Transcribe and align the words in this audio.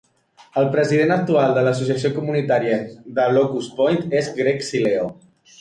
El 0.61 0.69
president 0.75 1.13
actual 1.15 1.53
de 1.57 1.65
l'Associació 1.67 2.11
Comunitària 2.17 2.81
de 3.21 3.29
Locus 3.37 3.71
Point 3.83 4.03
és 4.23 4.35
Greg 4.41 4.69
Sileo. 4.71 5.07